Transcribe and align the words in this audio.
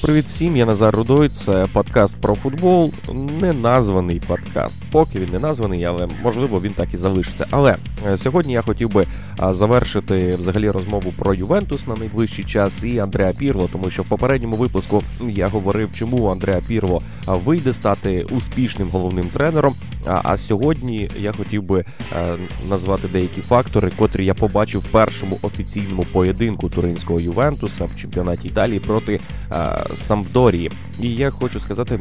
Привіт 0.00 0.24
всім, 0.24 0.56
я 0.56 0.66
Назар 0.66 0.94
Рудой. 0.94 1.28
Це 1.28 1.66
подкаст 1.72 2.20
про 2.20 2.34
футбол. 2.34 2.92
Не 3.40 3.52
названий 3.52 4.22
подкаст. 4.26 4.82
Поки 4.92 5.18
він 5.18 5.28
не 5.32 5.38
названий, 5.38 5.84
але 5.84 6.08
можливо 6.22 6.60
він 6.60 6.72
так 6.72 6.94
і 6.94 6.96
залишиться. 6.96 7.46
Але 7.50 7.76
е, 8.06 8.18
сьогодні 8.18 8.52
я 8.52 8.62
хотів 8.62 8.92
би 8.92 9.06
завершити 9.50 10.36
взагалі 10.36 10.70
розмову 10.70 11.12
про 11.18 11.34
Ювентус 11.34 11.86
на 11.86 11.94
найближчий 11.94 12.44
час 12.44 12.84
і 12.84 12.98
Андреа 12.98 13.32
Пірло, 13.32 13.68
тому 13.72 13.90
що 13.90 14.02
в 14.02 14.08
попередньому 14.08 14.56
випуску 14.56 15.02
я 15.28 15.48
говорив, 15.48 15.88
чому 15.94 16.26
Андреа 16.26 16.60
Пірло 16.68 17.02
вийде 17.26 17.74
стати 17.74 18.26
успішним 18.30 18.88
головним 18.88 19.26
тренером. 19.26 19.74
А 20.06 20.38
сьогодні 20.38 21.10
я 21.20 21.32
хотів 21.32 21.62
би 21.62 21.80
е, 21.80 22.36
назвати 22.68 23.08
деякі 23.08 23.40
фактори, 23.40 23.90
котрі 23.96 24.24
я 24.26 24.34
побачив 24.34 24.80
в 24.80 24.86
першому 24.86 25.38
офіційному 25.42 26.02
поєдинку 26.12 26.68
туринського 26.68 27.20
Ювентуса 27.20 27.84
в 27.84 27.96
чемпіонаті 27.96 28.48
Італії 28.48 28.80
проти 28.80 29.20
е, 29.52 29.84
Самдорії. 29.94 30.70
І 31.00 31.14
я 31.14 31.30
хочу 31.30 31.60
сказати, 31.60 32.00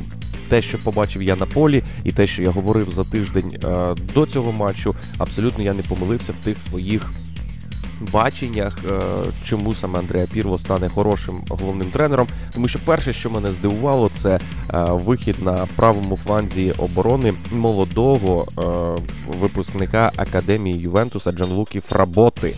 те, 0.49 0.61
що 0.61 0.77
побачив 0.77 1.23
я 1.23 1.35
на 1.35 1.45
полі, 1.45 1.83
і 2.03 2.11
те, 2.11 2.27
що 2.27 2.41
я 2.41 2.49
говорив 2.49 2.91
за 2.91 3.03
тиждень 3.03 3.51
е, 3.63 3.95
до 4.13 4.25
цього 4.25 4.51
матчу, 4.51 4.95
абсолютно 5.17 5.63
я 5.63 5.73
не 5.73 5.81
помилився 5.81 6.31
в 6.31 6.45
тих 6.45 6.57
своїх 6.63 7.11
баченнях, 8.01 8.77
е, 8.91 8.99
чому 9.45 9.75
саме 9.75 9.99
Андреа 9.99 10.25
Пірло 10.33 10.59
стане 10.59 10.89
хорошим 10.89 11.41
головним 11.49 11.87
тренером. 11.87 12.27
Тому 12.53 12.67
що 12.67 12.79
перше, 12.85 13.13
що 13.13 13.29
мене 13.29 13.51
здивувало, 13.51 14.09
це 14.21 14.29
е, 14.29 14.39
вихід 14.91 15.35
на 15.41 15.67
правому 15.75 16.17
фланзі 16.17 16.71
оборони 16.77 17.33
молодого 17.51 18.47
е, 18.57 19.01
випускника 19.39 20.11
академії 20.15 20.79
Ювентуса 20.79 21.31
Джанлукі 21.31 21.79
Фработи. 21.79 22.55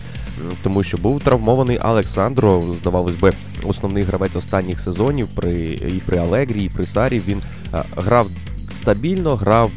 Тому 0.62 0.82
що 0.82 0.96
був 0.96 1.22
травмований 1.22 1.78
Олександро, 1.78 2.62
здавалось 2.80 3.14
би, 3.14 3.32
основний 3.64 4.02
гравець 4.02 4.36
останніх 4.36 4.80
сезонів 4.80 5.28
при 5.34 5.60
і 5.72 6.02
при 6.06 6.18
Алегрі, 6.18 6.64
і 6.64 6.68
при 6.68 6.84
Сарі. 6.84 7.22
Він 7.26 7.42
грав 7.96 8.26
стабільно, 8.70 9.36
грав 9.36 9.70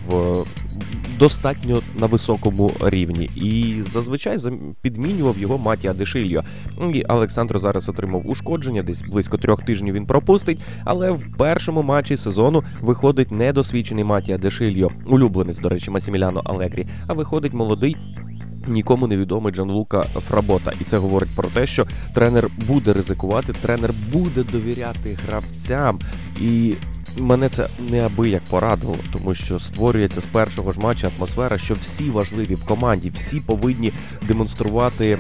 достатньо 1.19 1.81
на 1.99 2.05
високому 2.05 2.71
рівні. 2.81 3.30
І 3.35 3.75
зазвичай 3.91 4.38
підмінював 4.81 5.38
його 5.38 5.58
Матія 5.58 5.94
Дешильо. 5.94 6.44
І 6.94 7.03
Олександро 7.03 7.59
зараз 7.59 7.89
отримав 7.89 8.30
ушкодження, 8.30 8.83
десь 8.83 9.02
близько 9.02 9.38
трьох 9.38 9.66
тижнів 9.66 9.93
він 9.93 10.05
пропустить. 10.05 10.59
Але 10.86 11.11
в 11.11 11.38
першому 11.38 11.83
матчі 11.83 12.17
сезону 12.17 12.63
виходить 12.81 13.31
недосвідчений 13.31 14.03
Матія 14.03 14.38
Дешильо, 14.38 14.91
улюбленець, 15.05 15.59
до 15.59 15.69
речі, 15.69 15.91
Масіміляно 15.91 16.41
Алегрі, 16.45 16.88
а 17.08 17.13
виходить 17.13 17.53
молодий. 17.53 17.97
Нікому 18.67 19.08
невідомий 19.08 19.53
Джанлука 19.53 20.02
Фработа, 20.02 20.71
і 20.81 20.83
це 20.83 20.97
говорить 20.97 21.36
про 21.36 21.49
те, 21.49 21.66
що 21.66 21.88
тренер 22.13 22.47
буде 22.67 22.93
ризикувати, 22.93 23.53
тренер 23.53 23.91
буде 24.13 24.43
довіряти 24.52 25.17
гравцям, 25.27 25.99
і 26.41 26.73
Мене 27.17 27.49
це 27.49 27.67
неабияк 27.91 28.41
порадило, 28.49 28.95
тому 29.13 29.35
що 29.35 29.59
створюється 29.59 30.21
з 30.21 30.25
першого 30.25 30.71
ж 30.71 30.80
матча 30.80 31.11
атмосфера, 31.17 31.58
що 31.58 31.73
всі 31.73 32.09
важливі 32.09 32.55
в 32.55 32.66
команді, 32.66 33.09
всі 33.09 33.39
повинні 33.39 33.91
демонструвати 34.21 35.09
е, 35.09 35.19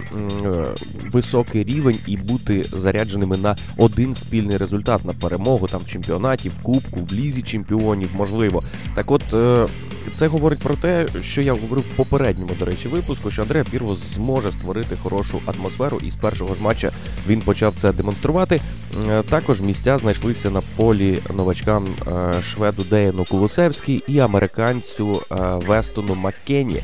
високий 1.11 1.63
рівень 1.63 1.97
і 2.07 2.17
бути 2.17 2.65
зарядженими 2.71 3.37
на 3.37 3.57
один 3.77 4.15
спільний 4.15 4.57
результат 4.57 5.05
на 5.05 5.13
перемогу 5.13 5.67
там 5.67 5.81
в 5.81 5.87
чемпіонаті, 5.87 6.49
в 6.49 6.63
кубку, 6.63 6.99
в 7.09 7.13
лізі 7.13 7.41
чемпіонів, 7.41 8.09
можливо. 8.15 8.63
Так, 8.95 9.11
от 9.11 9.33
е, 9.33 9.65
це 10.13 10.27
говорить 10.27 10.59
про 10.59 10.75
те, 10.75 11.07
що 11.21 11.41
я 11.41 11.53
говорив 11.53 11.83
в 11.83 11.95
попередньому, 11.95 12.51
до 12.59 12.65
речі, 12.65 12.87
випуску, 12.87 13.31
що 13.31 13.41
Андреа 13.41 13.63
Пірво 13.63 13.97
зможе 14.15 14.51
створити 14.51 14.95
хорошу 15.03 15.41
атмосферу, 15.45 15.99
і 16.03 16.11
з 16.11 16.15
першого 16.15 16.55
ж 16.55 16.61
матча 16.61 16.91
він 17.27 17.41
почав 17.41 17.73
це 17.77 17.93
демонструвати. 17.93 18.61
Е, 19.09 19.23
також 19.23 19.61
місця 19.61 19.97
знайшлися 19.97 20.49
на 20.49 20.61
полі 20.75 21.19
новачкам 21.35 21.85
е, 22.07 22.41
шведу 22.41 22.83
Деяну 22.83 23.25
Кулусевський 23.25 24.03
і 24.07 24.19
американцю 24.19 25.21
е, 25.31 25.35
Вестону 25.67 26.15
Маккені. 26.15 26.81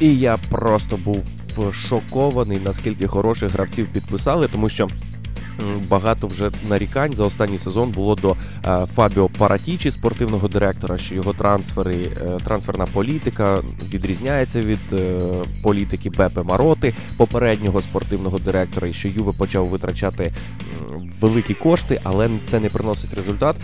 І 0.00 0.18
я 0.18 0.38
просто 0.50 0.96
був 0.96 1.24
шокований, 1.72 2.58
наскільки 2.64 3.06
хороших 3.06 3.52
гравців 3.52 3.86
підписали, 3.92 4.48
тому 4.52 4.68
що 4.68 4.88
багато 5.88 6.26
вже 6.26 6.50
нарікань 6.68 7.14
за 7.14 7.24
останній 7.24 7.58
сезон 7.58 7.90
було 7.90 8.14
до 8.14 8.36
е, 8.66 8.86
Фабіо 8.94 9.28
Паратічі, 9.38 9.90
спортивного 9.90 10.48
директора, 10.48 10.98
що 10.98 11.14
його 11.14 11.32
трансфери, 11.32 11.94
е, 11.94 12.38
трансферна 12.44 12.86
політика 12.86 13.62
відрізняється 13.92 14.60
від 14.60 14.78
е, 14.92 15.20
політики 15.62 16.10
Бепе 16.10 16.42
Мароти, 16.42 16.94
попереднього 17.16 17.82
спортивного 17.82 18.38
директора, 18.38 18.88
і 18.88 18.92
що 18.92 19.08
Юве 19.08 19.32
почав 19.38 19.66
витрачати 19.66 20.32
великі 21.20 21.54
кошти, 21.54 22.00
але 22.04 22.28
це 22.50 22.60
не 22.60 22.68
приносить 22.68 23.14
результат. 23.14 23.56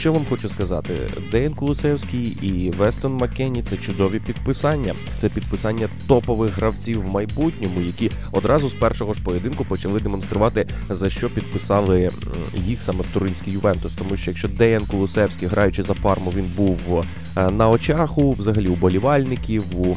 Що 0.00 0.12
вам 0.12 0.24
хочу 0.28 0.48
сказати, 0.48 0.94
Дейн 1.30 1.54
Кулусевський 1.54 2.36
і 2.42 2.70
Вестон 2.70 3.12
Маккенні 3.12 3.62
це 3.62 3.76
чудові 3.76 4.20
підписання. 4.26 4.94
Це 5.20 5.28
підписання 5.28 5.88
топових 6.08 6.56
гравців 6.56 7.00
в 7.02 7.08
майбутньому, 7.08 7.80
які 7.80 8.10
одразу 8.32 8.68
з 8.68 8.72
першого 8.72 9.14
ж 9.14 9.22
поєдинку 9.22 9.64
почали 9.64 10.00
демонструвати 10.00 10.66
за 10.90 11.10
що 11.10 11.30
підписали 11.30 12.08
їх 12.54 12.82
саме 12.82 13.04
Туринський 13.12 13.52
Ювентус. 13.52 13.92
Тому 13.92 14.16
що 14.16 14.30
якщо 14.30 14.48
Деян 14.48 14.86
Кулусевський, 14.86 15.48
граючи 15.48 15.82
за 15.82 15.94
парму, 15.94 16.32
він 16.36 16.46
був 16.56 17.04
е, 17.36 17.50
на 17.50 17.68
очах 17.68 18.18
у 18.18 18.32
взагалі 18.32 18.68
у 18.68 18.74
болівальників. 18.74 19.62
у 19.80 19.96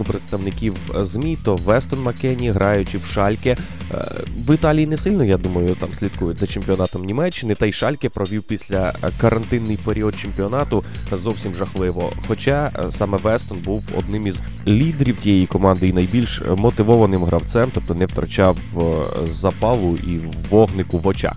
у 0.00 0.04
представників 0.04 0.74
ЗМІ, 0.94 1.38
то 1.44 1.56
Вестон 1.56 2.02
Маккені, 2.02 2.50
граючи 2.50 2.98
в 2.98 3.04
Шальке. 3.04 3.56
Е, 3.94 4.04
в 4.38 4.54
Італії 4.54 4.86
не 4.86 4.96
сильно, 4.96 5.24
я 5.24 5.36
думаю, 5.36 5.74
там 5.74 5.92
слідкують 5.92 6.38
за 6.38 6.46
чемпіонатом 6.46 7.04
Німеччини. 7.04 7.54
Та 7.54 7.66
й 7.66 7.72
Шальке 7.72 8.08
провів 8.08 8.42
після 8.42 8.92
карантинний 9.20 9.76
період 9.76 10.18
чемпіонату 10.18 10.84
зовсім 11.12 11.54
жахливо. 11.54 12.12
Хоча 12.28 12.70
е, 12.74 12.92
саме 12.92 13.18
Вестон 13.18 13.58
був 13.58 13.84
одним 13.98 14.26
із 14.26 14.40
лідерів 14.66 15.16
тієї 15.16 15.46
команди 15.46 15.88
і 15.88 15.92
найбільш 15.92 16.42
мотивованим 16.56 17.24
гравцем, 17.24 17.70
тобто 17.74 17.94
не 17.94 18.06
втрачав 18.06 18.56
е, 18.76 18.80
запалу 19.28 19.96
і 19.96 20.18
вогнику 20.50 20.98
в 20.98 21.06
очах. 21.06 21.36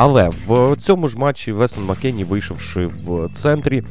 Але 0.00 0.30
в 0.46 0.76
цьому 0.76 1.08
ж 1.08 1.18
матчі 1.18 1.52
Вестон 1.52 1.84
Маккені, 1.84 2.24
вийшовши 2.24 2.86
в 2.86 3.28
центрі, 3.34 3.84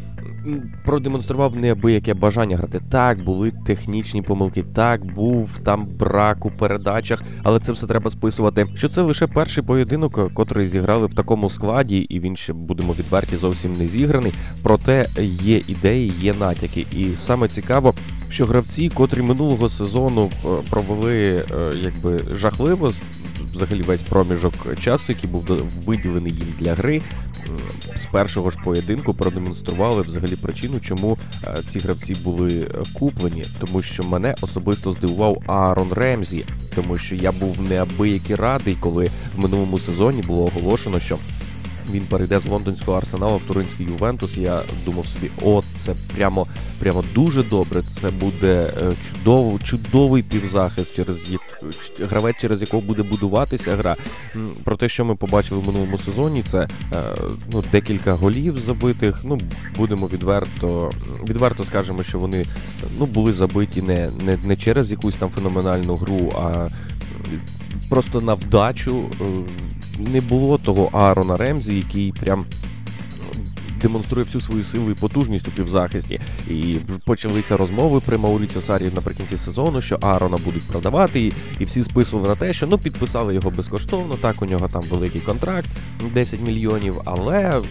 продемонстрував 0.85 1.55
неабияке 1.55 2.13
бажання 2.13 2.57
грати. 2.57 2.81
Так, 2.91 3.23
були 3.23 3.51
технічні 3.65 4.21
помилки, 4.21 4.63
так 4.63 5.05
був 5.05 5.59
там 5.65 5.87
брак 5.99 6.45
у 6.45 6.51
передачах, 6.51 7.23
але 7.43 7.59
це 7.59 7.71
все 7.71 7.87
треба 7.87 8.09
списувати. 8.09 8.67
Що 8.75 8.89
це 8.89 9.01
лише 9.01 9.27
перший 9.27 9.63
поєдинок, 9.63 10.33
котрий 10.33 10.67
зіграли 10.67 11.07
в 11.07 11.13
такому 11.13 11.49
складі, 11.49 11.97
і 11.97 12.19
він 12.19 12.35
ще 12.35 12.53
будемо 12.53 12.93
відверті 12.93 13.35
зовсім 13.35 13.73
не 13.73 13.87
зіграний. 13.87 14.33
Проте 14.63 15.05
є 15.41 15.61
ідеї, 15.67 16.13
є 16.21 16.33
натяки, 16.33 16.85
і 16.91 17.05
саме 17.17 17.47
цікаво. 17.47 17.93
Що 18.29 18.45
гравці, 18.45 18.89
котрі 18.89 19.21
минулого 19.21 19.69
сезону 19.69 20.29
е, 20.45 20.47
провели 20.69 21.35
е, 21.35 21.43
якби 21.83 22.19
жахливо, 22.35 22.91
взагалі 23.53 23.81
весь 23.81 24.01
проміжок 24.01 24.53
часу, 24.79 25.05
який 25.09 25.29
був 25.29 25.45
виділений 25.85 26.31
їм 26.31 26.47
для 26.59 26.73
гри, 26.73 27.01
з 27.95 28.05
першого 28.05 28.49
ж 28.49 28.57
поєдинку 28.63 29.13
продемонстрували 29.13 30.01
взагалі 30.01 30.35
причину, 30.35 30.79
чому 30.79 31.17
е, 31.43 31.57
ці 31.71 31.79
гравці 31.79 32.13
були 32.23 32.59
е, 32.59 32.83
куплені, 32.93 33.45
тому 33.59 33.81
що 33.81 34.03
мене 34.03 34.35
особисто 34.41 34.93
здивував 34.93 35.43
Аарон 35.47 35.93
Ремзі, 35.93 36.45
тому 36.75 36.97
що 36.97 37.15
я 37.15 37.31
був 37.31 37.61
неабиякий 37.69 38.35
радий, 38.35 38.77
коли 38.79 39.09
в 39.35 39.39
минулому 39.39 39.79
сезоні 39.79 40.21
було 40.21 40.45
оголошено, 40.45 40.99
що 40.99 41.17
він 41.91 42.03
перейде 42.03 42.39
з 42.39 42.45
лондонського 42.45 42.97
арсеналу 42.97 43.37
в 43.37 43.47
Туринський 43.47 43.85
Ювентус. 43.85 44.37
Я 44.37 44.61
думав 44.85 45.05
собі, 45.07 45.29
о, 45.41 45.63
це 45.77 45.95
прямо 46.15 46.47
прямо 46.79 47.03
дуже 47.15 47.43
добре. 47.43 47.83
Це 48.01 48.09
буде 48.09 48.73
е, 48.77 48.91
чудово, 49.09 49.59
чудовий 49.63 50.23
півзахист, 50.23 50.95
через 50.95 51.17
як 51.29 51.63
гравець, 51.99 52.37
через 52.41 52.61
якого 52.61 52.81
буде 52.81 53.03
будуватися 53.03 53.75
гра. 53.75 53.95
Про 54.63 54.77
те, 54.77 54.89
що 54.89 55.05
ми 55.05 55.15
побачили 55.15 55.61
в 55.61 55.67
минулому 55.67 55.97
сезоні, 55.97 56.43
це 56.51 56.67
е, 56.93 57.03
ну, 57.51 57.63
декілька 57.71 58.13
голів 58.13 58.59
забитих. 58.59 59.19
Ну, 59.23 59.39
будемо 59.77 60.07
відверто, 60.07 60.91
відверто 61.29 61.63
скажемо, 61.63 62.03
що 62.03 62.19
вони 62.19 62.45
ну, 62.99 63.05
були 63.05 63.33
забиті 63.33 63.81
не, 63.81 64.09
не, 64.25 64.37
не 64.43 64.55
через 64.55 64.91
якусь 64.91 65.15
там 65.15 65.29
феноменальну 65.29 65.95
гру, 65.95 66.33
а 66.39 66.67
просто 67.89 68.21
на 68.21 68.33
вдачу. 68.33 69.03
Не 69.99 70.21
було 70.21 70.57
того 70.57 70.89
Аарона 70.93 71.37
Ремзі, 71.37 71.75
який 71.75 72.11
прям. 72.11 72.45
Демонструє 73.81 74.25
всю 74.25 74.41
свою 74.41 74.63
силу 74.63 74.91
і 74.91 74.93
потужність 74.93 75.47
у 75.47 75.51
півзахисті. 75.51 76.19
І 76.49 76.77
почалися 77.05 77.57
розмови 77.57 78.01
при 78.05 78.17
Мауріціо 78.17 78.61
Сарі 78.61 78.91
наприкінці 78.95 79.37
сезону, 79.37 79.81
що 79.81 79.97
Аарона 80.01 80.37
будуть 80.45 80.63
продавати, 80.63 81.21
і, 81.21 81.33
і 81.59 81.65
всі 81.65 81.83
списували 81.83 82.29
на 82.29 82.35
те, 82.35 82.53
що 82.53 82.67
ну 82.67 82.77
підписали 82.77 83.33
його 83.33 83.49
безкоштовно. 83.49 84.15
Так, 84.15 84.41
у 84.41 84.45
нього 84.45 84.67
там 84.67 84.81
великий 84.81 85.21
контракт 85.21 85.67
10 86.13 86.39
мільйонів, 86.41 87.01
але 87.05 87.61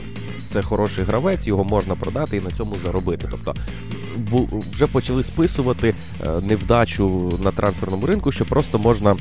це 0.52 0.62
хороший 0.62 1.04
гравець, 1.04 1.46
його 1.46 1.64
можна 1.64 1.94
продати 1.94 2.36
і 2.36 2.40
на 2.40 2.50
цьому 2.50 2.74
заробити. 2.82 3.28
Тобто 3.30 3.54
вже 4.72 4.86
почали 4.86 5.24
списувати 5.24 5.94
е, 6.24 6.28
невдачу 6.48 7.32
на 7.44 7.50
трансферному 7.50 8.06
ринку, 8.06 8.32
що 8.32 8.44
просто 8.44 8.78
можна 8.78 9.16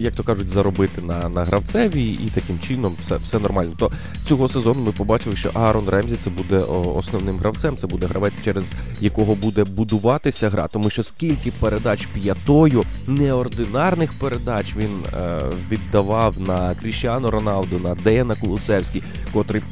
як 0.00 0.14
то 0.14 0.22
кажуть, 0.22 0.48
заробити 0.48 1.02
на 1.02 1.28
на 1.28 1.44
гравцеві, 1.44 2.04
і 2.04 2.30
таким 2.34 2.58
чином 2.58 2.94
все 3.02 3.16
все 3.16 3.38
нормально. 3.38 3.72
То 3.78 3.90
цього 4.28 4.48
сезону 4.48 4.80
ми 4.80 4.92
побачили, 4.92 5.36
що 5.36 5.50
Аарон 5.54 5.88
Ремзі 5.88 6.16
це 6.16 6.30
буде 6.30 6.56
основним 6.94 7.36
гравцем. 7.36 7.76
Це 7.76 7.86
буде 7.86 8.06
гравець, 8.06 8.34
через 8.44 8.64
якого 9.00 9.34
буде 9.34 9.64
будуватися 9.64 10.48
гра, 10.48 10.68
тому 10.68 10.90
що 10.90 11.02
скільки 11.02 11.50
передач 11.50 12.06
п'ятою, 12.06 12.84
неординарних 13.06 14.12
передач 14.12 14.76
він 14.76 14.90
е, 15.14 15.40
віддавав 15.70 16.40
на 16.40 16.74
Кріщану 16.74 17.30
Роналду, 17.30 17.78
на 17.78 17.94
Деяна 17.94 18.34
Кулусевський, 18.34 19.02
котрий 19.32 19.62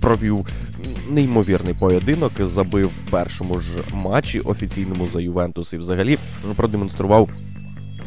провів 0.00 0.46
неймовірний 1.10 1.74
поєдинок, 1.74 2.32
забив 2.40 2.86
в 2.86 3.10
першому 3.10 3.60
ж 3.60 3.68
матчі 3.94 4.40
офіційному 4.40 5.06
за 5.06 5.20
Ювентус 5.20 5.72
і 5.72 5.76
взагалі 5.76 6.18
продемонстрував 6.56 7.28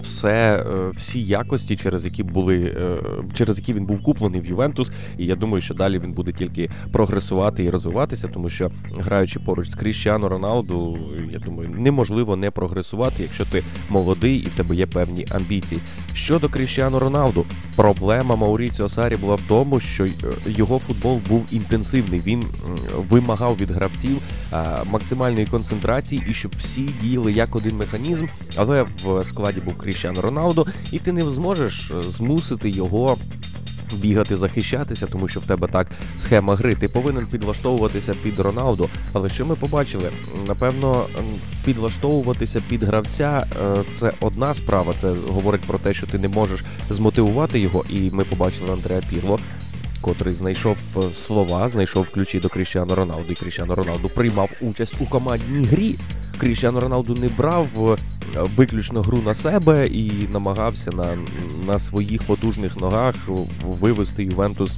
все, 0.06 0.56
е, 0.57 0.90
всі 0.90 1.24
якості, 1.24 1.75
через 1.75 2.06
які 2.06 2.24
були, 2.24 2.57
е, 2.57 2.98
через 3.34 3.60
які 3.60 3.74
він 3.74 3.86
був 3.86 4.04
куплений 4.04 4.42
в 4.42 4.46
Ювентус. 4.46 4.92
І 5.18 5.25
я 5.25 5.36
думаю, 5.36 5.62
що 5.62 5.74
далі 5.74 6.00
він 6.00 6.12
буде 6.12 6.31
тільки 6.31 6.69
прогресувати 6.92 7.63
і 7.63 7.69
розвиватися, 7.69 8.28
тому 8.28 8.50
що 8.50 8.72
граючи 8.98 9.40
поруч 9.40 9.69
з 9.69 9.75
Кріщану 9.75 10.30
Роналду, 10.30 10.98
я 11.31 11.40
думаю, 11.40 11.69
неможливо 11.69 12.36
не 12.36 12.52
прогресувати, 12.52 13.24
якщо 13.24 13.46
ти 13.46 13.63
молодий 13.90 14.36
і 14.38 14.46
в 14.46 14.52
тебе 14.52 14.75
є 14.75 14.86
певні 14.86 15.28
амбіції. 15.31 15.81
Щодо 16.13 16.50
Кріщану 16.50 17.00
Роналду, 17.00 17.46
проблема 17.75 18.36
Мауріціо 18.36 18.90
Сарі 18.90 19.16
була 19.16 19.36
в 19.36 19.42
тому, 19.48 19.80
що 19.80 20.06
е, 20.06 20.10
його 20.46 20.80
футбол 20.80 21.19
був 21.30 21.46
інтенсивний. 21.52 22.22
Він 22.25 22.44
вимагав 23.10 23.57
від 23.57 23.72
гравців 23.72 24.18
максимальної 24.86 25.45
концентрації 25.45 26.24
і 26.30 26.33
щоб 26.33 26.51
всі 26.59 26.89
діяли 27.01 27.33
як 27.33 27.56
один 27.56 27.77
механізм, 27.77 28.25
але 28.56 28.86
в 29.03 29.24
складі 29.24 29.62
був 29.62 29.77
Кріщану 29.77 30.21
Роналду, 30.21 30.68
і 30.92 31.00
ти 31.00 31.12
не 31.12 31.21
зможеш 31.21 31.92
е, 31.92 32.12
змусити 32.12 32.69
його. 32.69 33.18
Бігати, 33.94 34.38
захищатися, 34.38 35.07
тому 35.07 35.27
що 35.27 35.39
в 35.39 35.45
тебе 35.45 35.68
так 35.68 35.88
схема 36.19 36.56
гри. 36.56 36.75
Ти 36.75 36.88
повинен 36.88 37.27
підлаштовуватися 37.27 38.13
під 38.24 38.39
Роналду. 38.39 38.89
Але 39.13 39.30
що 39.30 39.45
ми 39.45 39.56
побачили? 39.56 40.09
Напевно, 40.47 41.06
підлаштовуватися 41.65 42.62
під 42.69 42.83
гравця 42.83 43.45
е, 43.62 43.83
це 44.00 44.12
одна 44.21 44.53
справа. 44.53 44.94
Це 45.01 45.13
говорить 45.30 45.62
про 45.62 45.77
те, 45.77 45.94
що 45.94 46.07
ти 46.07 46.19
не 46.19 46.27
можеш 46.27 46.63
змотивувати 46.89 47.59
його. 47.59 47.86
І 47.89 48.09
ми 48.13 48.24
побачили 48.24 48.71
Андреа 48.71 49.01
Пірло, 49.09 49.39
котрий 50.06 50.34
знайшов 50.34 50.78
е, 50.98 51.02
слова, 51.16 51.69
знайшов 51.69 52.10
ключі 52.10 52.40
до 52.40 52.50
Кріщану 52.50 52.96
Роналду. 52.96 53.31
І 53.31 53.36
Кріщану 53.36 53.75
Роналду 53.75 54.10
приймав 54.10 54.50
участь 54.62 54.94
у 55.00 55.06
командній 55.06 55.66
грі. 55.66 55.96
Кріщану 56.38 56.80
Роналду 56.80 57.13
не 57.13 57.28
брав 57.38 57.68
е, 57.78 57.98
виключно 58.56 59.02
гру 59.02 59.18
на 59.25 59.36
себе 59.36 59.88
і 59.88 60.12
намагався 60.34 60.92
на, 60.92 61.06
на 61.68 61.80
своїх 61.80 62.24
потужних 62.24 62.78
ногах 62.78 63.16
вивести 63.63 64.24
Ювентус. 64.24 64.78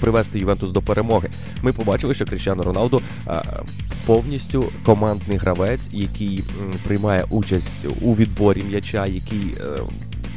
Привести 0.00 0.38
Ювентус 0.38 0.70
до 0.70 0.82
перемоги. 0.82 1.28
Ми 1.62 1.72
побачили, 1.72 2.14
що 2.14 2.24
Кріщану 2.24 2.62
Роналду 2.62 3.00
повністю 4.06 4.64
командний 4.84 5.38
гравець, 5.38 5.88
який 5.92 6.44
приймає 6.84 7.24
участь 7.30 7.86
у 8.00 8.14
відборі 8.14 8.62
м'яча, 8.68 9.06
який 9.06 9.54
е, 9.60 9.78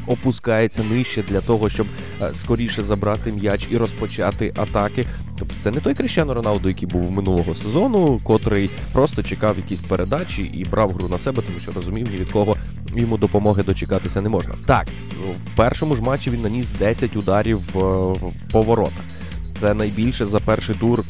опускається 0.09 0.83
нижче 0.83 1.23
для 1.23 1.41
того, 1.41 1.69
щоб 1.69 1.87
е, 2.21 2.29
скоріше 2.33 2.83
забрати 2.83 3.31
м'яч 3.31 3.67
і 3.71 3.77
розпочати 3.77 4.53
атаки. 4.55 5.05
Тобто 5.39 5.55
це 5.59 5.71
не 5.71 5.79
той 5.79 5.93
Кріщано 5.93 6.33
Роналду, 6.33 6.67
який 6.67 6.87
був 6.87 7.11
минулого 7.11 7.55
сезону, 7.55 8.19
котрий 8.23 8.69
просто 8.93 9.23
чекав 9.23 9.57
якісь 9.57 9.81
передачі 9.81 10.41
і 10.43 10.65
брав 10.65 10.91
гру 10.91 11.07
на 11.07 11.19
себе, 11.19 11.41
тому 11.47 11.59
що 11.59 11.71
розумів, 11.71 12.07
ні 12.11 12.17
від 12.17 12.31
кого 12.31 12.55
йому 12.95 13.17
допомоги 13.17 13.63
дочекатися 13.63 14.21
не 14.21 14.29
можна. 14.29 14.53
Так, 14.65 14.87
в 15.45 15.55
першому 15.55 15.95
ж 15.95 16.01
матчі 16.01 16.29
він 16.29 16.41
наніс 16.41 16.71
10 16.71 17.15
ударів 17.15 17.59
е, 17.75 17.79
в 17.79 18.51
поворотах. 18.51 19.03
Це 19.59 19.73
найбільше 19.73 20.25
за 20.25 20.39
перший 20.39 20.75
тур 20.75 21.03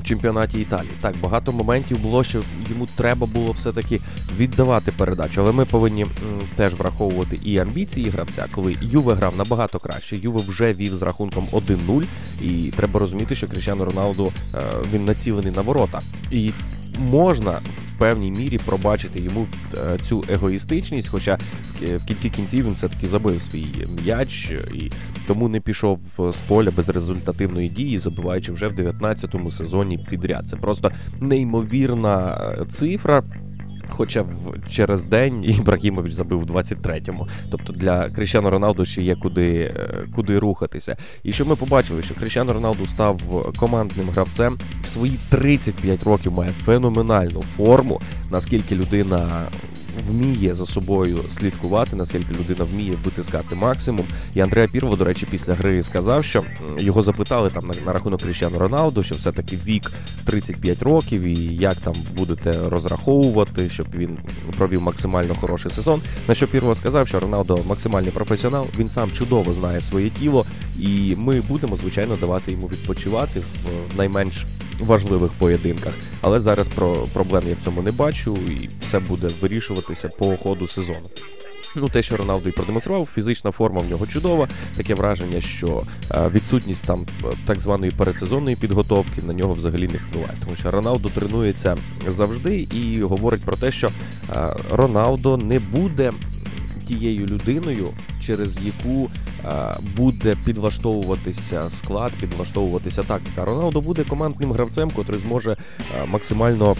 у 0.00 0.02
чемпіонаті 0.02 0.60
Італії. 0.60 0.90
Так, 1.00 1.14
багато 1.22 1.52
моментів 1.52 1.98
було, 1.98 2.24
що 2.24 2.42
йому 2.70 2.86
треба 2.96 3.26
було 3.26 3.52
все-таки 3.52 4.00
віддавати 4.38 4.92
передачу. 4.92 5.40
Але 5.40 5.52
ми 5.52 5.64
повинні 5.64 6.02
м, 6.02 6.08
теж 6.56 6.74
враховувати 6.74 7.38
і 7.44 7.58
амбіції 7.58 8.10
гравця, 8.10 8.46
коли 8.52 8.76
Юве 8.80 9.14
грав 9.14 9.36
набагато 9.36 9.78
краще. 9.78 10.16
Юве 10.16 10.40
вже 10.48 10.72
вів 10.72 10.96
з 10.96 11.02
рахунком 11.02 11.48
1-0, 11.52 12.04
і 12.42 12.72
треба 12.76 13.00
розуміти, 13.00 13.34
що 13.36 13.46
Кріщану 13.46 13.84
Роналду 13.84 14.32
е, 14.54 14.58
він 14.92 15.04
націлений 15.04 15.52
на 15.52 15.62
ворота. 15.62 16.00
І 16.30 16.52
можна 16.98 17.60
в 17.88 17.98
певній 17.98 18.30
мірі 18.30 18.58
пробачити 18.58 19.20
йому 19.20 19.46
е, 19.74 19.98
цю 20.08 20.24
егоїстичність, 20.28 21.08
хоча 21.08 21.38
в 21.82 22.04
кінці 22.04 22.30
кінців 22.30 22.66
він 22.66 22.72
все 22.72 22.88
таки 22.88 23.08
забив 23.08 23.42
свій 23.42 23.66
м'яч 24.02 24.50
і 24.74 24.90
тому 25.26 25.48
не 25.48 25.60
пішов 25.60 26.00
з 26.18 26.36
поля 26.36 26.70
без 26.76 26.88
результативної 26.88 27.68
дії, 27.68 27.98
забиваючи 27.98 28.52
вже 28.52 28.68
в 28.68 28.72
19-му 28.72 29.50
сезоні 29.50 29.98
підряд. 30.10 30.48
Це 30.48 30.56
просто 30.56 30.90
неймовірна 31.20 32.40
е, 32.60 32.64
цифра. 32.64 33.22
Хоча 33.88 34.22
в 34.22 34.54
через 34.70 35.06
день 35.06 35.44
Ібрагімович 35.44 36.12
забив 36.12 36.40
в 36.40 36.50
23-му. 36.50 37.28
Тобто 37.50 37.72
для 37.72 38.10
Кріщану 38.10 38.50
Роналду 38.50 38.84
ще 38.84 39.02
є 39.02 39.16
куди 39.16 39.52
е, 39.58 40.08
куди 40.14 40.38
рухатися. 40.38 40.96
І 41.22 41.32
що 41.32 41.44
ми 41.44 41.56
побачили, 41.56 42.02
що 42.02 42.14
Кріщану 42.14 42.52
Роналду 42.52 42.86
став 42.86 43.20
командним 43.56 44.08
гравцем 44.08 44.58
в 44.82 44.88
свої 44.88 45.18
35 45.28 46.04
років 46.04 46.32
має 46.32 46.50
феноменальну 46.50 47.42
форму, 47.42 48.00
наскільки 48.30 48.76
людина 48.76 49.28
вміє 50.10 50.54
за 50.54 50.66
собою 50.66 51.18
слідкувати, 51.30 51.96
наскільки 51.96 52.34
людина 52.34 52.64
вміє 52.72 52.92
витискати 53.04 53.54
максимум. 53.54 54.06
І 54.34 54.40
Андреа 54.40 54.68
Пірво, 54.68 54.96
до 54.96 55.04
речі, 55.04 55.26
після 55.30 55.54
гри 55.54 55.82
сказав, 55.82 56.24
що 56.24 56.44
його 56.78 57.02
запитали 57.02 57.50
там 57.50 57.66
на, 57.66 57.74
на 57.86 57.92
рахунок 57.92 58.22
Кріщану 58.22 58.58
Роналду, 58.58 59.02
що 59.02 59.14
все-таки 59.14 59.58
вік 59.66 59.92
35 60.24 60.82
років, 60.82 61.22
і 61.22 61.56
як 61.56 61.76
там 61.76 61.94
будете 62.16 62.68
розраховувати, 62.68 63.70
щоб 63.70 63.86
він 63.94 64.18
провів 64.56 64.82
максимально 64.82 65.34
хороший 65.40 65.70
сезон. 65.70 66.00
На 66.28 66.34
що 66.34 66.46
Пірво 66.46 66.74
сказав, 66.74 67.08
що 67.08 67.20
Роналдо 67.20 67.58
максимальний 67.66 68.10
професіонал, 68.10 68.66
він 68.78 68.88
сам 68.88 69.10
чудово 69.12 69.52
знає 69.52 69.80
своє 69.80 70.10
тіло, 70.10 70.46
і 70.80 71.16
ми 71.18 71.40
будемо 71.40 71.76
звичайно 71.76 72.16
давати 72.16 72.52
йому 72.52 72.66
відпочивати 72.66 73.40
в 73.40 73.96
найменш 73.96 74.44
важливих 74.80 75.32
поєдинках. 75.32 75.92
Але 76.20 76.40
зараз 76.40 76.68
про 76.68 76.94
проблем 77.12 77.42
я 77.48 77.54
в 77.54 77.64
цьому 77.64 77.82
не 77.82 77.92
бачу, 77.92 78.38
і 78.50 78.68
все 78.82 78.98
буде 78.98 79.28
вирішуватися 79.40 80.08
по 80.08 80.36
ходу 80.36 80.68
сезону. 80.68 81.08
Ну, 81.78 81.88
те, 81.88 82.02
що 82.02 82.16
Роналду 82.16 82.48
і 82.48 82.52
продемонстрував, 82.52 83.08
фізична 83.14 83.50
форма 83.50 83.80
в 83.80 83.90
нього 83.90 84.06
чудова. 84.06 84.48
Таке 84.76 84.94
враження, 84.94 85.40
що 85.40 85.82
е, 86.10 86.28
відсутність 86.34 86.84
там 86.84 87.06
е, 87.24 87.28
так 87.46 87.60
званої 87.60 87.92
передсезонної 87.92 88.56
підготовки 88.56 89.22
на 89.22 89.32
нього 89.32 89.54
взагалі 89.54 89.88
не 89.88 89.98
впливає. 89.98 90.34
Тому 90.44 90.56
що 90.56 90.70
Роналду 90.70 91.08
тренується 91.08 91.76
завжди 92.08 92.56
і 92.56 93.02
говорить 93.02 93.44
про 93.44 93.56
те, 93.56 93.72
що 93.72 93.88
е, 94.36 94.56
Роналдо 94.70 95.36
не 95.36 95.58
буде 95.58 96.12
тією 96.88 97.26
людиною, 97.26 97.88
через 98.26 98.58
яку 98.64 99.10
буде 99.96 100.36
підлаштовуватися 100.44 101.70
склад, 101.70 102.12
підлаштовуватися 102.12 103.02
тактика. 103.02 103.44
Роналдо 103.44 103.80
буде 103.80 104.04
командним 104.04 104.52
гравцем, 104.52 104.90
котрий 104.90 105.20
зможе 105.20 105.56
максимально. 106.06 106.76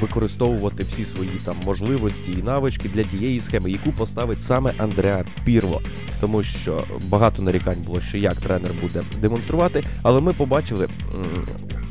Використовувати 0.00 0.82
всі 0.82 1.04
свої 1.04 1.30
там 1.44 1.56
можливості 1.64 2.32
і 2.38 2.42
навички 2.42 2.88
для 2.94 3.02
тієї 3.02 3.40
схеми, 3.40 3.70
яку 3.70 3.92
поставить 3.92 4.40
саме 4.40 4.72
Андреа 4.78 5.24
Пірло, 5.44 5.80
тому 6.20 6.42
що 6.42 6.84
багато 7.08 7.42
нарікань 7.42 7.78
було, 7.86 8.00
що 8.00 8.18
як 8.18 8.34
тренер 8.34 8.70
буде 8.82 9.02
демонструвати. 9.20 9.84
Але 10.02 10.20
ми 10.20 10.32
побачили 10.32 10.88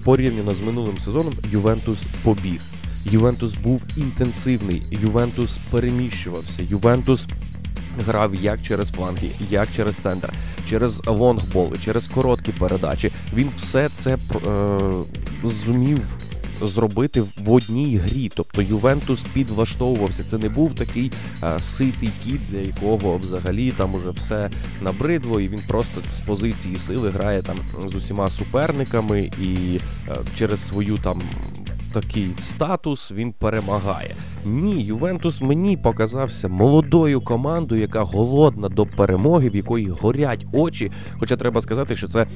порівняно 0.04 0.56
з 0.56 0.62
минулим 0.62 0.98
сезоном 0.98 1.34
Ювентус 1.52 2.00
побіг. 2.24 2.62
Ювентус 3.06 3.54
був 3.54 3.84
інтенсивний, 3.98 4.84
Ювентус 4.92 5.60
переміщувався, 5.72 6.64
Ювентус 6.70 7.28
грав 8.06 8.36
як 8.36 8.62
через 8.62 8.90
фланги, 8.90 9.30
як 9.50 9.68
через 9.76 9.96
центр, 9.96 10.30
через 10.70 11.02
лонгболи, 11.06 11.78
через 11.86 12.08
короткі 12.08 12.52
передачі. 12.52 13.12
Він 13.36 13.50
все 13.58 13.90
це 13.90 14.14
е, 14.14 14.20
зумів. 15.44 16.16
Зробити 16.62 17.22
в 17.22 17.52
одній 17.52 17.98
грі, 17.98 18.32
тобто 18.36 18.62
Ювентус 18.62 19.24
підлаштовувався. 19.34 20.24
Це 20.24 20.38
не 20.38 20.50
був 20.50 20.76
такий 20.76 21.12
а, 21.42 21.60
ситий 21.60 22.10
кіт, 22.24 22.40
для 22.50 22.58
якого 22.58 23.18
взагалі 23.18 23.72
там 23.72 23.96
уже 23.96 24.12
все 24.12 24.50
набридло, 24.82 25.40
і 25.40 25.48
він 25.48 25.60
просто 25.68 26.02
з 26.16 26.20
позиції 26.20 26.80
сили 26.80 27.10
грає 27.10 27.42
там 27.42 27.56
з 27.92 27.96
усіма 27.96 28.28
суперниками 28.28 29.20
і 29.42 29.80
а, 30.08 30.12
через 30.38 30.68
свою 30.68 30.98
там 30.98 31.22
такий 31.94 32.30
статус 32.40 33.12
він 33.12 33.32
перемагає. 33.32 34.16
Ні, 34.46 34.84
Ювентус 34.84 35.42
мені 35.42 35.78
показався 35.78 36.48
молодою 36.48 37.22
командою, 37.22 37.82
яка 37.82 38.04
голодна 38.04 38.70
до 38.70 38.86
перемоги, 38.86 39.50
в 39.50 39.56
якої 39.56 39.90
горять 39.90 40.46
очі. 40.54 40.92
Хоча 41.20 41.38
треба 41.38 41.62
сказати, 41.62 41.96
що 41.96 42.08
це 42.08 42.28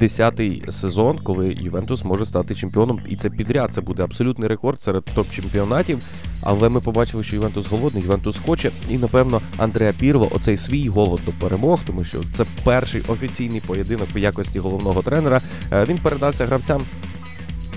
десятий 0.00 0.62
сезон, 0.68 1.18
коли 1.18 1.56
Ювентус 1.60 2.04
може 2.04 2.26
стати 2.26 2.54
чемпіоном, 2.54 3.00
і 3.08 3.16
це 3.16 3.30
підряд. 3.30 3.72
Це 3.72 3.80
буде 3.80 4.02
абсолютний 4.02 4.48
рекорд 4.48 4.82
серед 4.82 5.04
топ-чемпіонатів. 5.16 5.98
Але 6.42 6.68
ми 6.68 6.80
побачили, 6.80 7.24
що 7.24 7.36
Ювентус 7.36 7.66
голодний, 7.66 8.02
Ювентус 8.02 8.38
хоче, 8.38 8.70
і 8.90 8.98
напевно 8.98 9.40
Андреа 9.58 9.92
Пірло 9.92 10.28
оцей 10.34 10.56
свій 10.56 10.88
голод 10.88 11.20
до 11.26 11.32
перемог, 11.32 11.80
тому 11.86 12.04
що 12.04 12.18
це 12.36 12.44
перший 12.64 13.02
офіційний 13.08 13.60
поєдинок 13.66 14.08
по 14.12 14.18
якості 14.18 14.58
головного 14.58 15.02
тренера. 15.02 15.40
Е, 15.72 15.84
він 15.84 15.98
передався 15.98 16.46
гравцям. 16.46 16.82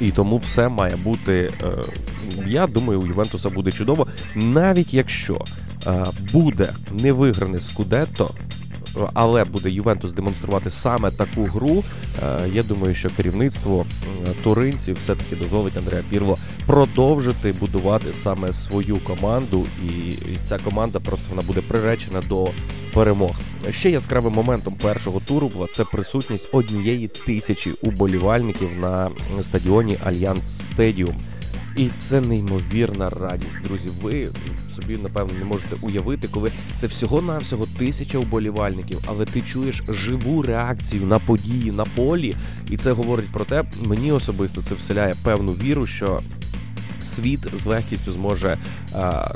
І 0.02 0.12
тому 0.12 0.38
все 0.38 0.70
має 0.70 0.96
бути. 0.96 1.52
Е, 1.64 1.72
я 2.48 2.68
думаю, 2.68 3.02
у 3.02 3.08
Ювентуса 3.08 3.50
буде 3.50 3.72
чудово, 3.72 4.08
навіть 4.36 4.94
якщо 4.94 5.42
е, 5.88 6.06
буде 6.34 6.74
невиграний 6.92 7.60
Скудетто, 7.60 8.32
але 9.14 9.44
буде 9.44 9.70
Ювентус 9.70 10.14
демонструвати 10.14 10.70
саме 10.70 11.12
таку 11.12 11.44
гру. 11.44 11.84
Е, 12.24 12.50
я 12.54 12.64
думаю, 12.64 12.96
що 12.96 13.10
керівництво 13.10 13.86
туринців 14.44 14.98
все-таки 15.02 15.36
дозволить 15.36 15.78
Андреа 15.78 16.02
Пірло 16.10 16.38
продовжити 16.66 17.54
будувати 17.60 18.14
саме 18.24 18.54
свою 18.54 18.98
команду, 18.98 19.66
і 19.86 20.14
ця 20.46 20.58
команда 20.58 21.00
просто 21.00 21.26
вона 21.30 21.42
буде 21.42 21.62
приречена 21.62 22.22
до 22.30 22.48
перемог. 22.94 23.36
Ще 23.72 23.90
яскравим 23.90 24.34
моментом 24.34 24.74
першого 24.74 25.20
туру 25.20 25.48
була 25.48 25.68
це 25.74 25.84
присутність 25.84 26.50
однієї 26.52 27.08
тисячі 27.08 27.72
уболівальників 27.72 28.70
на 28.82 29.10
стадіоні 29.44 29.98
Альянс 30.06 30.44
Стедіум. 30.72 31.16
І 31.80 31.90
це 32.00 32.22
неймовірна 32.22 33.10
радість, 33.10 33.62
друзі. 33.64 33.90
Ви 34.02 34.28
собі 34.76 34.98
напевно 34.98 35.34
не 35.40 35.46
можете 35.46 35.76
уявити, 35.82 36.28
коли 36.32 36.52
це 36.82 36.88
всього-навсього 36.88 37.66
тисяча 37.78 38.20
вболівальників, 38.20 39.00
але 39.08 39.26
ти 39.26 39.42
чуєш 39.42 39.84
живу 39.88 40.42
реакцію 40.42 41.06
на 41.06 41.20
події 41.20 41.72
на 41.72 41.86
полі, 41.86 42.36
і 42.70 42.78
це 42.78 42.92
говорить 42.92 43.32
про 43.32 43.46
те, 43.46 43.64
мені 43.86 44.12
особисто 44.12 44.62
це 44.70 44.76
вселяє 44.76 45.14
певну 45.24 45.52
віру, 45.52 45.88
що 45.88 46.22
світ 47.16 47.40
з 47.62 47.66
легкістю 47.66 48.12
зможе, 48.12 48.58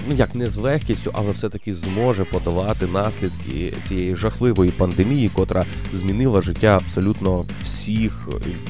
ну 0.07 0.15
як 0.15 0.35
не 0.35 0.47
з 0.47 0.57
легкістю, 0.57 1.11
але 1.13 1.31
все-таки 1.31 1.73
зможе 1.73 2.23
подолати 2.23 2.87
наслідки 2.87 3.73
цієї 3.87 4.15
жахливої 4.15 4.71
пандемії, 4.71 5.29
котра 5.33 5.65
змінила 5.93 6.41
життя 6.41 6.75
абсолютно 6.75 7.45
всіх 7.63 8.29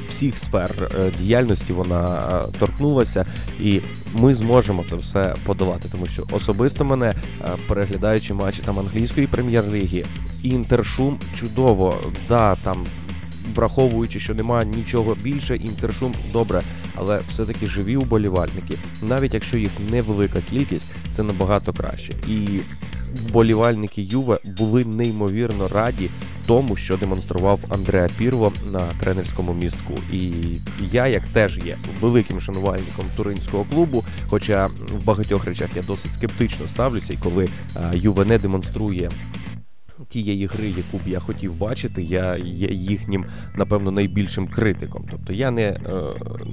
всіх 0.09 0.37
сфер 0.37 0.71
е, 0.81 1.11
діяльності. 1.19 1.73
Вона 1.73 2.43
торкнулася, 2.59 3.25
і 3.59 3.79
ми 4.13 4.35
зможемо 4.35 4.83
це 4.89 4.95
все 4.95 5.35
подолати, 5.45 5.89
тому 5.91 6.05
що 6.05 6.23
особисто 6.31 6.85
мене 6.85 7.13
переглядаючи 7.67 8.33
матчі 8.33 8.61
там 8.65 8.79
англійської 8.79 9.27
прем'єр-ліги, 9.27 10.05
інтершум 10.43 11.19
чудово, 11.39 11.97
да 12.29 12.55
там 12.55 12.85
враховуючи, 13.55 14.19
що 14.19 14.33
немає 14.33 14.65
нічого 14.65 15.15
більше, 15.23 15.55
інтершум 15.55 16.13
добре, 16.33 16.61
але 16.95 17.19
все-таки 17.29 17.67
живі 17.67 17.95
уболівальники, 17.95 18.77
навіть 19.01 19.33
якщо 19.33 19.57
їх 19.57 19.71
невелика 19.91 20.39
кількість, 20.49 20.87
це 21.11 21.23
набагато 21.23 21.73
краще. 21.73 22.13
І 22.27 22.59
вболівальники 23.13 24.01
Юве 24.01 24.37
були 24.45 24.85
неймовірно 24.85 25.67
раді 25.67 26.09
тому, 26.47 26.75
що 26.75 26.97
демонстрував 26.97 27.59
Андреа 27.69 28.09
Пірво 28.17 28.53
на 28.71 28.79
тренерському 28.79 29.53
містку. 29.53 29.93
І 30.11 30.31
я, 30.91 31.07
як 31.07 31.23
теж 31.23 31.57
є 31.57 31.77
великим 32.01 32.41
шанувальником 32.41 33.05
туринського 33.17 33.63
клубу, 33.63 34.03
хоча 34.27 34.65
в 34.67 35.03
багатьох 35.05 35.45
речах 35.45 35.69
я 35.75 35.81
досить 35.81 36.13
скептично 36.13 36.65
ставлюся, 36.65 37.13
і 37.13 37.17
коли 37.17 37.47
Юве 37.93 38.25
не 38.25 38.37
демонструє 38.37 39.09
тієї 40.09 40.45
гри, 40.45 40.67
яку 40.77 40.97
б 40.97 41.01
я 41.07 41.19
хотів 41.19 41.57
бачити, 41.57 42.03
я 42.03 42.37
є 42.37 42.67
їхнім, 42.67 43.25
напевно, 43.55 43.91
найбільшим 43.91 44.47
критиком. 44.47 45.05
Тобто 45.11 45.33
я 45.33 45.51
не 45.51 45.61
е, 45.61 45.79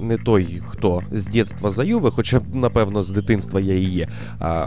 не 0.01 0.17
той, 0.17 0.61
хто 0.67 1.01
з 1.11 1.27
дітства 1.27 1.69
за 1.69 1.83
Юве, 1.83 2.11
хоча, 2.11 2.41
напевно, 2.53 3.03
з 3.03 3.11
дитинства 3.11 3.59
я 3.59 3.73
і 3.73 3.83
є. 3.83 4.07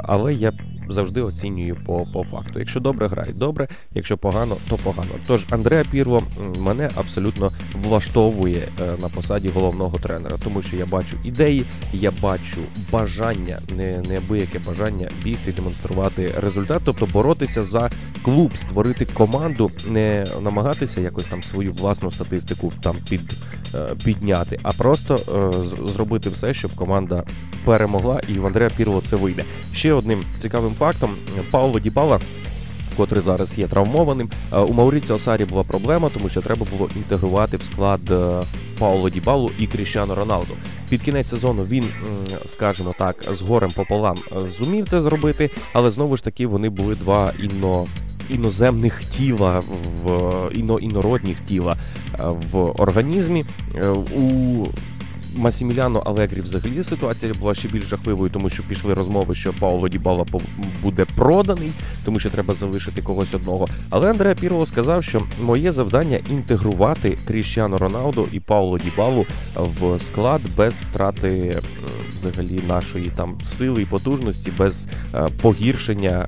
Але 0.02 0.34
я 0.34 0.52
завжди 0.88 1.20
оцінюю 1.20 1.76
по 1.86 2.06
по 2.12 2.24
факту. 2.24 2.58
Якщо 2.58 2.80
добре 2.80 3.08
грають, 3.08 3.38
добре, 3.38 3.68
якщо 3.94 4.16
погано, 4.16 4.56
то 4.68 4.76
погано. 4.76 5.10
Тож 5.26 5.44
Андреа 5.50 5.84
Пірло 5.90 6.22
мене 6.58 6.90
абсолютно 6.94 7.50
влаштовує 7.82 8.62
е, 8.80 8.92
на 9.02 9.08
посаді 9.08 9.48
головного 9.48 9.98
тренера, 9.98 10.36
тому 10.44 10.62
що 10.62 10.76
я 10.76 10.86
бачу 10.86 11.16
ідеї, 11.24 11.64
я 11.92 12.12
бачу 12.22 12.58
бажання, 12.92 13.58
не 13.76 13.98
неабияке 14.08 14.58
бажання 14.58 15.08
бігти, 15.24 15.52
демонструвати 15.52 16.32
результат, 16.42 16.82
тобто 16.84 17.06
боротися 17.06 17.62
за 17.62 17.90
клуб, 18.22 18.56
створити 18.56 19.06
команду, 19.06 19.70
не 19.88 20.26
намагатися 20.42 21.00
якось 21.00 21.24
там 21.24 21.42
свою 21.42 21.72
власну 21.72 22.10
статистику 22.10 22.72
там 22.80 22.96
під 23.08 23.20
е, 23.74 23.88
підняти, 24.04 24.58
а 24.62 24.72
просто 24.72 25.14
е, 25.14 25.86
зробити 25.86 26.30
все, 26.30 26.54
щоб 26.54 26.74
команда 26.74 27.24
перемогла, 27.64 28.20
і 28.28 28.32
в 28.32 28.46
Андреа 28.46 28.70
Пірло 28.76 29.02
це 29.06 29.16
вийде. 29.16 29.44
Ще 29.74 29.92
одним 29.92 30.22
цікавим 30.42 30.73
фактом 30.74 31.10
Пауло 31.50 31.80
Дібала. 31.80 32.20
Котрий 32.96 33.22
зараз 33.22 33.58
є 33.58 33.66
травмованим. 33.66 34.28
Е, 34.52 34.58
у 34.58 34.72
Мауріціо 34.72 35.18
Сарі 35.18 35.44
була 35.44 35.62
проблема, 35.62 36.08
тому 36.08 36.28
що 36.28 36.40
треба 36.40 36.66
було 36.76 36.88
інтегрувати 36.96 37.56
в 37.56 37.64
склад 37.64 38.00
Пауло 38.78 39.10
Дібалу 39.10 39.50
і 39.58 39.66
Кріщану 39.66 40.14
Роналду. 40.14 40.54
Під 40.88 41.02
кінець 41.02 41.28
сезону 41.28 41.64
він, 41.64 41.84
скажімо 42.52 42.94
так, 42.98 43.16
з 43.30 43.42
горем 43.42 43.70
пополам 43.70 44.16
зумів 44.58 44.88
це 44.88 45.00
зробити, 45.00 45.50
але 45.72 45.90
знову 45.90 46.16
ж 46.16 46.24
таки 46.24 46.46
вони 46.46 46.68
були 46.68 46.94
два 46.94 47.32
інно 47.42 47.86
іноземних 48.30 49.04
тіла 49.04 49.62
в 50.04 50.30
іно, 50.52 50.78
інородніх 50.78 51.36
тіла 51.48 51.76
е, 52.14 52.22
в 52.50 52.58
організмі. 52.58 53.44
Е, 53.74 53.88
у 53.88 54.66
Масіміляно 55.36 55.98
Алегрі 55.98 56.40
взагалі 56.40 56.84
ситуація 56.84 57.34
була 57.34 57.54
ще 57.54 57.68
більш 57.68 57.84
жахливою, 57.84 58.30
тому 58.30 58.50
що 58.50 58.62
пішли 58.62 58.94
розмови, 58.94 59.34
що 59.34 59.52
Пауло 59.52 59.88
Дібала 59.88 60.26
буде 60.82 61.06
проданий, 61.16 61.70
тому 62.04 62.20
що 62.20 62.30
треба 62.30 62.54
залишити 62.54 63.02
когось 63.02 63.34
одного. 63.34 63.66
Але 63.90 64.10
Андреа 64.10 64.34
Пірло 64.34 64.66
сказав, 64.66 65.04
що 65.04 65.22
моє 65.42 65.72
завдання 65.72 66.18
інтегрувати 66.30 67.18
Кріщану 67.26 67.78
Роналду 67.78 68.28
і 68.32 68.40
Пауло 68.40 68.78
Дібалу 68.78 69.26
в 69.56 70.00
склад 70.00 70.40
без 70.56 70.74
втрати 70.90 71.28
е, 71.28 71.60
взагалі 72.10 72.60
нашої 72.68 73.06
там 73.06 73.38
сили 73.44 73.82
і 73.82 73.86
потужності, 73.86 74.52
без 74.58 74.86
погіршення 75.42 76.26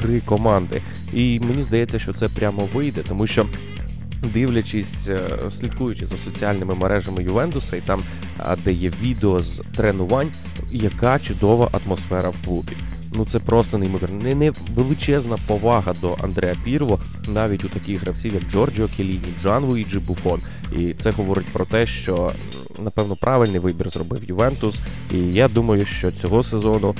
гри 0.00 0.20
команди. 0.24 0.82
І 1.12 1.40
мені 1.40 1.62
здається, 1.62 1.98
що 1.98 2.12
це 2.12 2.28
прямо 2.28 2.68
вийде, 2.74 3.02
тому 3.08 3.26
що. 3.26 3.46
Дивлячись, 4.22 5.08
е, 5.08 5.18
слідкуючи 5.50 6.06
за 6.06 6.16
соціальними 6.16 6.74
мережами 6.74 7.22
Ювентуса, 7.22 7.76
і 7.76 7.80
там, 7.80 8.02
де 8.64 8.72
є 8.72 8.90
відео 9.02 9.40
з 9.40 9.62
тренувань, 9.76 10.28
яка 10.72 11.18
чудова 11.18 11.70
атмосфера 11.72 12.28
в 12.28 12.34
клубі. 12.44 12.72
Ну 13.16 13.26
це 13.32 13.38
просто 13.38 13.78
неймовірно. 13.78 14.22
Не, 14.22 14.34
не 14.34 14.52
величезна 14.74 15.36
повага 15.46 15.94
до 16.00 16.16
Андреа 16.22 16.54
Пірло, 16.64 16.98
навіть 17.28 17.64
у 17.64 17.68
таких 17.68 18.00
гравців, 18.00 18.34
як 18.34 18.42
Джорджіо 18.52 18.88
К'єлліні, 18.96 19.28
Джанлуїджі 19.42 19.98
Буффон. 19.98 20.40
І 20.78 20.92
це 20.92 21.10
говорить 21.10 21.46
про 21.46 21.64
те, 21.64 21.86
що 21.86 22.32
напевно 22.82 23.16
правильний 23.16 23.60
вибір 23.60 23.90
зробив 23.90 24.24
Ювентус. 24.24 24.80
І 25.14 25.18
я 25.18 25.48
думаю, 25.48 25.84
що 25.84 26.12
цього 26.12 26.44
сезону, 26.44 26.94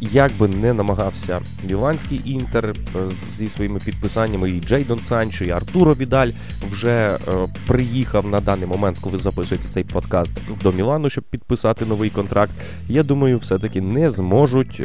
як 0.00 0.32
би 0.38 0.48
не 0.48 0.72
намагався 0.72 1.40
Міланський 1.68 2.20
інтер 2.24 2.64
е, 2.66 2.98
зі 3.28 3.48
своїми 3.48 3.80
підписаннями, 3.84 4.50
і 4.50 4.60
Джейдон 4.60 4.98
Санчо, 4.98 5.44
і 5.44 5.50
Артуро 5.50 5.94
Відаль 5.94 6.30
вже 6.70 7.06
е, 7.06 7.18
приїхав 7.66 8.26
на 8.26 8.40
даний 8.40 8.66
момент, 8.66 8.98
коли 9.00 9.18
записується 9.18 9.68
цей 9.68 9.84
подкаст 9.84 10.32
до 10.62 10.72
Мілану, 10.72 11.10
щоб 11.10 11.24
підписати 11.24 11.84
новий 11.86 12.10
контракт. 12.10 12.52
Я 12.88 13.02
думаю, 13.02 13.38
все-таки 13.38 13.80
не 13.80 14.10
зможуть. 14.10 14.82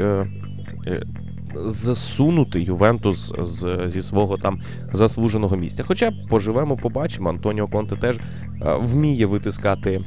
Е, 1.55 1.71
засунути 1.71 2.61
Ювентус 2.61 3.33
з, 3.39 3.83
зі 3.85 4.01
свого 4.01 4.37
там 4.37 4.61
заслуженого 4.93 5.57
місця. 5.57 5.83
Хоча 5.87 6.11
поживемо, 6.29 6.77
побачимо. 6.77 7.29
Антоніо 7.29 7.67
Конте 7.67 7.95
теж 7.95 8.19
вміє 8.61 9.25
витискати 9.25 10.01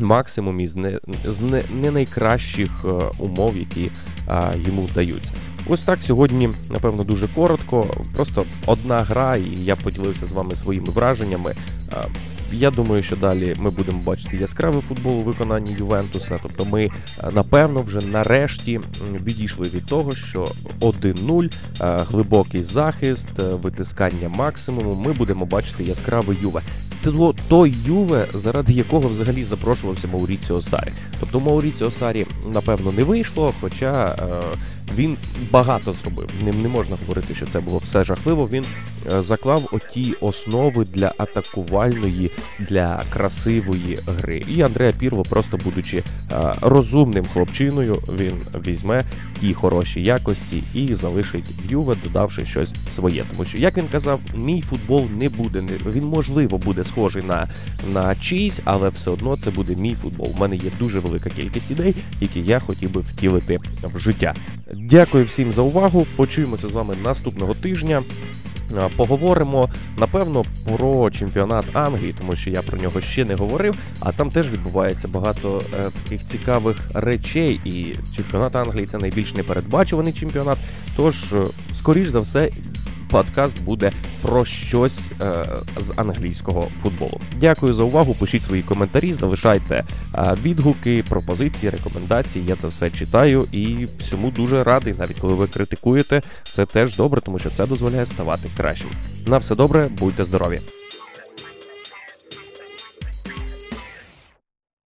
максимум 0.00 0.60
із 0.60 0.76
не 0.76 1.00
з 1.24 1.40
не, 1.40 1.62
не 1.82 1.90
найкращих 1.90 2.70
е, 2.84 2.88
умов, 3.18 3.56
які 3.56 3.90
а, 4.26 4.52
йому 4.66 4.82
вдаються. 4.82 5.32
Ось 5.68 5.80
так 5.80 6.02
сьогодні, 6.02 6.50
напевно, 6.70 7.04
дуже 7.04 7.28
коротко. 7.28 7.86
Просто 8.16 8.44
одна 8.66 9.02
гра, 9.02 9.36
і 9.36 9.64
я 9.64 9.76
поділився 9.76 10.26
з 10.26 10.32
вами 10.32 10.56
своїми 10.56 10.86
враженнями. 10.86 11.54
Я 12.52 12.70
думаю, 12.70 13.02
що 13.02 13.16
далі 13.16 13.54
ми 13.58 13.70
будемо 13.70 14.02
бачити 14.02 14.36
яскравий 14.36 14.80
футбол 14.80 15.18
у 15.18 15.20
виконанні 15.20 15.72
Ювентуса. 15.78 16.36
Тобто, 16.42 16.64
ми 16.64 16.90
напевно 17.32 17.82
вже 17.82 18.00
нарешті 18.00 18.80
відійшли 19.24 19.68
від 19.68 19.86
того, 19.86 20.14
що 20.14 20.48
1-0, 20.80 21.52
глибокий 21.80 22.64
захист, 22.64 23.28
витискання 23.38 24.28
максимуму. 24.28 25.02
Ми 25.06 25.12
будемо 25.12 25.44
бачити 25.44 25.84
яскравий 25.84 26.36
Юве 26.42 26.62
то 27.04 27.34
той 27.48 27.74
Юве, 27.86 28.26
заради 28.34 28.72
якого 28.72 29.08
взагалі 29.08 29.44
запрошувався 29.44 30.08
Мауріціо 30.12 30.62
Сарі. 30.62 30.92
Тобто 31.20 31.40
Мауріціо 31.40 31.90
Сарі, 31.90 32.26
напевно, 32.54 32.92
не 32.92 33.04
вийшло, 33.04 33.54
хоча. 33.60 34.16
Він 34.96 35.16
багато 35.50 35.92
зробив. 35.92 36.30
Ним 36.44 36.62
не 36.62 36.68
можна 36.68 36.96
говорити, 37.00 37.34
що 37.34 37.46
це 37.46 37.60
було 37.60 37.78
все 37.78 38.04
жахливо. 38.04 38.48
Він 38.52 38.64
е, 39.12 39.22
заклав 39.22 39.68
оті 39.72 40.14
основи 40.20 40.84
для 40.84 41.12
атакувальної, 41.18 42.30
для 42.58 43.02
красивої 43.12 43.98
гри. 44.06 44.42
І 44.48 44.62
Андреа 44.62 44.92
Пірло, 44.92 45.22
просто 45.22 45.56
будучи 45.56 45.96
е, 45.98 46.02
розумним 46.60 47.24
хлопчиною, 47.24 47.94
він 47.94 48.32
візьме 48.66 49.04
ті 49.40 49.54
хороші 49.54 50.02
якості 50.02 50.62
і 50.74 50.94
залишить 50.94 51.50
Юве, 51.68 51.94
додавши 52.04 52.46
щось 52.46 52.74
своє. 52.90 53.24
Тому 53.32 53.44
що, 53.44 53.58
як 53.58 53.76
він 53.76 53.86
казав, 53.92 54.20
мій 54.34 54.60
футбол 54.60 55.06
не 55.18 55.28
буде 55.28 55.62
він 55.86 56.04
можливо 56.04 56.58
буде 56.58 56.84
схожий 56.84 57.22
на, 57.22 57.48
на 57.92 58.14
чийсь, 58.14 58.60
але 58.64 58.88
все 58.88 59.10
одно 59.10 59.36
це 59.36 59.50
буде 59.50 59.76
мій 59.76 59.94
футбол. 59.94 60.32
У 60.36 60.40
мене 60.40 60.56
є 60.56 60.70
дуже 60.78 60.98
велика 60.98 61.30
кількість 61.30 61.70
ідей, 61.70 61.94
які 62.20 62.40
я 62.40 62.58
хотів 62.58 62.90
би 62.90 63.00
втілити 63.00 63.60
в 63.82 63.98
життя. 63.98 64.34
Дякую 64.82 65.24
всім 65.24 65.52
за 65.52 65.62
увагу. 65.62 66.06
Почуємося 66.16 66.68
з 66.68 66.72
вами 66.72 66.94
наступного 67.04 67.54
тижня. 67.54 68.02
Поговоримо 68.96 69.68
напевно 69.98 70.44
про 70.76 71.10
чемпіонат 71.10 71.64
Англії, 71.72 72.14
тому 72.18 72.36
що 72.36 72.50
я 72.50 72.62
про 72.62 72.78
нього 72.78 73.00
ще 73.00 73.24
не 73.24 73.34
говорив. 73.34 73.74
А 74.00 74.12
там 74.12 74.30
теж 74.30 74.52
відбувається 74.52 75.08
багато 75.08 75.62
е, 75.74 75.90
таких 76.02 76.24
цікавих 76.24 76.76
речей. 76.94 77.60
І 77.64 77.94
чемпіонат 78.16 78.56
Англії 78.56 78.86
це 78.86 78.98
найбільш 78.98 79.34
непередбачуваний 79.34 80.12
чемпіонат. 80.12 80.58
Тож, 80.96 81.14
е, 81.32 81.44
скоріш 81.78 82.08
за 82.08 82.20
все, 82.20 82.50
подкаст 83.10 83.62
буде 83.62 83.92
про 84.22 84.44
щось 84.44 84.98
е, 85.20 85.44
з 85.80 85.92
англійського 85.96 86.68
футболу. 86.82 87.20
Дякую 87.40 87.74
за 87.74 87.84
увагу. 87.84 88.14
Пишіть 88.14 88.42
свої 88.42 88.62
коментарі, 88.62 89.12
залишайте 89.12 89.84
е, 90.14 90.36
відгуки, 90.42 91.04
пропозиції, 91.08 91.70
рекомендації. 91.70 92.44
Я 92.48 92.56
це 92.56 92.68
все 92.68 92.90
читаю 92.90 93.46
і 93.52 93.88
всьому 93.98 94.30
дуже 94.30 94.64
радий. 94.64 94.94
Навіть 94.98 95.20
коли 95.20 95.34
ви 95.34 95.46
критикуєте, 95.46 96.22
це 96.50 96.66
теж 96.66 96.96
добре, 96.96 97.20
тому 97.20 97.38
що 97.38 97.50
це 97.50 97.66
дозволяє 97.66 98.06
ставати 98.06 98.48
кращим. 98.56 98.88
На 99.26 99.38
все 99.38 99.54
добре, 99.54 99.88
будьте 99.98 100.24
здорові. 100.24 100.60